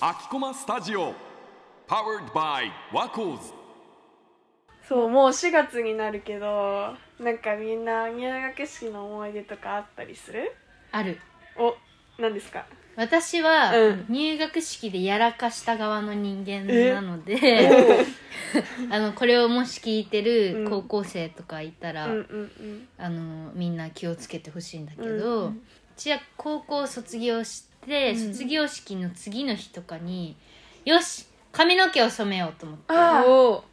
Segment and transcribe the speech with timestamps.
[0.00, 1.14] 秋駒スタジオ。
[1.88, 3.52] Powered by ワコーズ
[4.88, 10.52] そうもう4月になるけどなんかみんな入学式の思い出とかあったりする？
[10.92, 11.18] ある。
[11.58, 11.74] お
[12.22, 12.66] 何ですか？
[12.94, 14.06] 私はうん。
[14.08, 17.68] 入学式でやらかした側の人間えなので
[18.92, 20.70] あのこれをもし聞いてるうん。
[20.70, 22.04] 高校生とかいたら、
[22.98, 25.08] あのみんな気をつけてほしいんだけど、う
[25.46, 25.60] んう
[26.00, 28.32] ちは高校卒業して、うん。
[28.32, 30.36] 卒業式の次の日とかに
[30.84, 33.64] よし髪の毛を染めようと思ってあお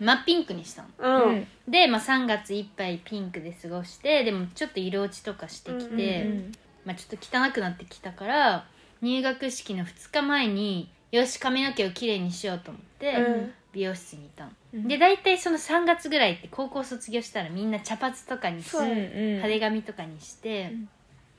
[0.00, 0.88] 真っピンクにしたの。
[0.98, 1.34] うん。
[1.34, 1.46] うん。
[1.68, 6.52] で、まあ、3月いっぱいピンクで過ごしてでもちょっと色落ちとかしてきて、うんうん
[6.84, 8.66] まあ、ちょっと汚くなってきたから
[9.00, 13.52] 入学式の2日前によし髪の毛をきれいにしようと思って、うん。
[13.72, 14.88] 美容室にいたの、うん。
[14.88, 20.88] で大体その3月ぐらいって高校卒業したらみんな茶髪とかにしてそう派手髪とかにして、うん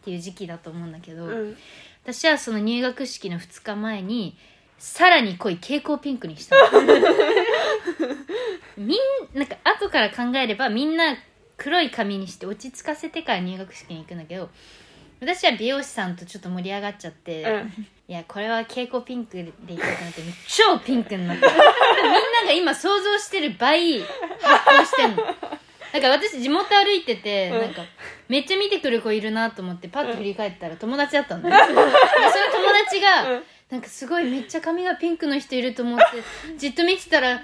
[0.00, 1.56] っていう時期だと思うんだけど、うん。
[2.02, 4.36] 私はその入学式の2日前に
[4.78, 6.82] さらに濃い蛍光ピンクにしたの。
[8.78, 8.98] みん
[9.34, 11.16] なんか後から考えればみんな
[11.58, 14.48] 黒い髪にして落ち着かせてから入学式に行くんだけど
[15.20, 17.86] 私は美容師さんとちょっと盛り上がっちゃって、うん。
[18.08, 24.08] いやこれは蛍光ピンクでいきたくなって超ピンクになって みんなが今想像してる倍発
[24.64, 25.22] 光してんの
[25.92, 27.60] だから私地元歩いてて、うん。
[27.60, 27.82] なんか
[28.28, 31.88] めっちゃ見てくる子いるなと思ってパッと振り返ったら友達だったのね、 でその友
[32.84, 33.42] 達が、うん。
[33.70, 36.04] なんかすごいめっちゃ髪がピンクの人いると思って
[36.58, 37.40] じっと見てたら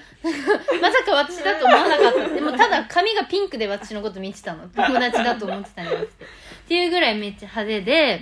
[0.82, 2.28] まさか私だと思わなかった。
[2.28, 4.68] でもただ髪がピンクで私のこと見てたの。
[4.68, 6.24] 友達だと思ってたんじゃなくて。
[6.24, 6.28] っ
[6.68, 8.20] ていうぐらいめっちゃ派手で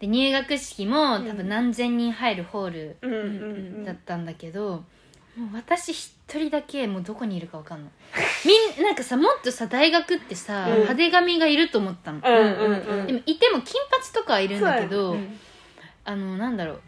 [0.00, 4.84] で入学式も多分何千人入るホールだったんだけど、
[5.36, 7.90] もう私一人だけもうどこにいるかわかんない。
[8.76, 10.72] みんなんかさもっとさ大学ってさ、うん。
[10.74, 13.06] 派手髪がいると思ったの、うんうんうん。
[13.06, 15.38] でもいても金髪とかはいるんだけど、うん
[16.06, 16.80] あのなんだろう。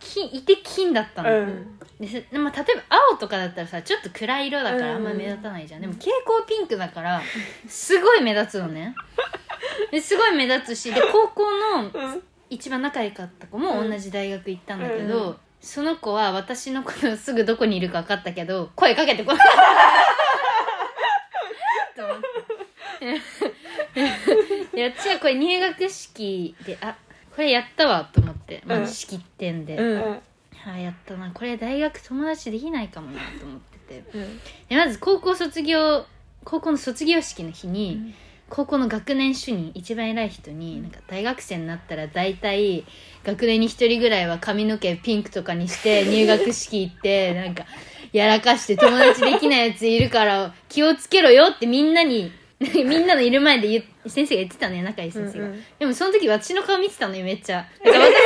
[0.00, 1.78] 金いて金だったの、うん。
[1.98, 7.20] ででも例えば青とかだったらさちょっと暗い色だからあんまり目立たないじゃん、でも蛍光ピンクだから
[7.66, 8.94] すごい目立つのね。
[9.90, 12.22] ですごい目立つしで高校のうん。
[12.50, 19.46] 一番仲良かった子も同じ大学行ったんだけど、うんその子は私のことすぐどこにいるか分かったけど声かけてこなかっ
[21.96, 22.02] た。
[22.02, 22.28] と思って。
[24.76, 26.96] いや私はこれ入学式であ
[27.34, 30.02] これやったわと思って、まあ、うん式典で、うん。
[30.02, 30.20] うん。
[30.66, 31.30] あやったな。
[31.32, 34.18] これ大学友達できないかもなと思ってて。
[34.18, 34.40] うん。
[34.68, 36.06] でまず高校卒業
[36.44, 38.14] 高校の卒業式の日に、
[38.50, 42.84] 高校の学年主任一番偉い人になんか大学生になったら大体
[43.24, 47.64] 学年に一人ぐらいは髪の毛ピンクとかにして 入学式行ってなんか
[48.12, 55.64] やらかして友達できないやついるから気をつけろよってみんなに みんなのいる前で先生が言ってたね仲いい先生が、うんうん。
[55.78, 57.64] でもその時私の顔見てたのよめっちゃ。
[57.84, 58.18] だから私が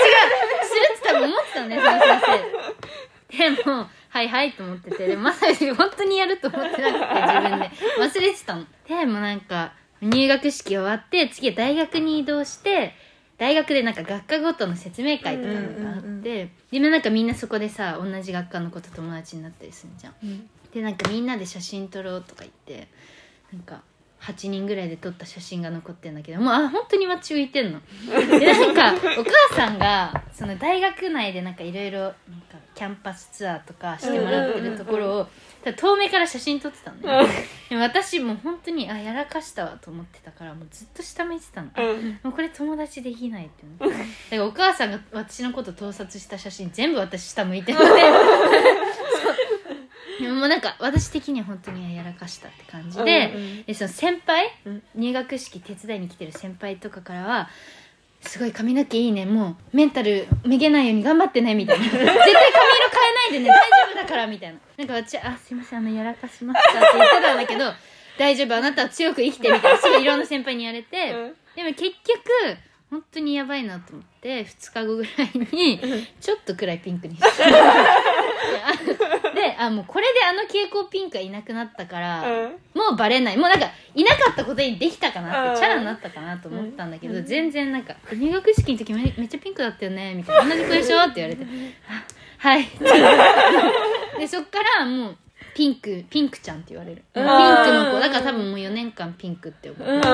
[0.65, 2.21] するって多分思ってたのねその先
[3.31, 3.51] 生。
[3.51, 5.07] でもはいはいと思ってて。
[5.07, 7.71] でもまさに本当にやると思ってなくて自分で。
[7.99, 8.65] 忘れてたの。
[8.89, 9.73] でもなんか
[10.03, 12.95] 入学式終わって次は大学に移動して
[13.39, 20.15] 大学でなんか学科ごとの説明会とかがあって、うんうんうんでもなんかみんなそこでさ同じ学科の子と友達になったりするじゃん。
[20.23, 20.49] うん。
[20.73, 22.89] でなんかみんなで写真撮ろうとか言って
[23.53, 23.83] なんか
[24.21, 27.81] 8人ぐらいで撮った写真が残ってんだけどもうあ本当に街浮いてんの。
[28.39, 32.15] でなんかお母さんがその大学内でなんかいろいろ
[32.83, 35.27] キャンパスツアーとかしてもらってるところを
[35.77, 37.29] 遠目から写真撮ってたのね。
[37.71, 42.19] でも私もう本当にあやらかしたわと思ってたからもうずっと下向いてたの、うん。
[42.25, 43.99] もうこれ友達できないって思って。
[43.99, 47.91] だからお母さんが私のこと盗撮した写真全部私下向いてるので。
[50.19, 50.27] そう。
[50.27, 53.63] でもなんか私的には本当にやらかしたって感じで,、うん。
[53.63, 54.83] でその先輩、うん。
[54.97, 57.49] 入学式手伝いに来てる先輩とかからは
[58.23, 59.27] すごい髪の毛いいね。
[59.27, 61.85] もうメンタルめげないように頑張ってねみたいな。
[61.85, 63.49] 絶対髪色変えないでね。
[63.49, 64.59] 大丈夫だからみたいな。
[64.79, 67.73] なんか私あすいませんあのやらかしましたって言ってたんだけど
[68.19, 69.79] 大丈夫あなたは強く生きてみたいな。
[69.79, 71.35] すごいいろんな先輩に言われて、うん。
[71.57, 71.97] でも結局
[72.91, 75.81] 本当にやばいなと思って2日後ぐらいに
[76.21, 77.27] ちょっとくらいピンクにして
[79.67, 82.51] あもうこれであの蛍光ピンクがいなくなったから、うん。
[82.75, 83.37] もうバレない。
[83.37, 85.51] もうなんかいなかったことにできたかなうん。
[85.53, 91.47] ってチャラになったかなと思ったんだけど、全然なんか「入学式の時めめっちゃピンクだったよね」みたいな「同じ子でしょ?」って言われて
[91.89, 92.69] 「あはい」
[94.19, 95.17] でそっからもう
[95.55, 97.03] ピンクピンクちゃんって言われる。
[97.15, 97.31] ピンク
[97.73, 98.01] の子。
[98.01, 100.01] だから多分もう4年間ピンクって呼ぶうん。
[100.01, 100.09] だ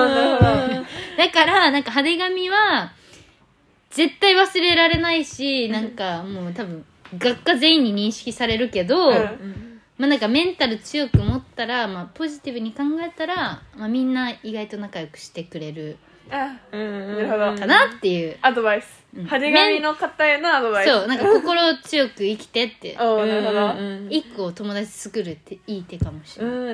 [1.31, 2.91] からなんか派手髪は
[3.89, 6.85] 絶対忘れられないしなんかもう多分
[7.17, 9.81] 学科全員に認識されるけど、うん。
[9.97, 15.97] まあなんかメンタル強く持ったら、まあ、ポジティブに考えたら、まあ、みんな意外と仲良くしてくれる
[16.31, 17.59] あなるほど。
[17.59, 19.03] かなっていう、アドバイス。
[19.13, 19.23] うん。
[19.23, 20.91] 派手髪の方へのアドバイス。
[20.91, 22.95] そうなんか心強く生きてって。
[23.01, 24.09] おーなるほど。
[24.09, 26.67] 一個友達作るっていい手かもしれない、うん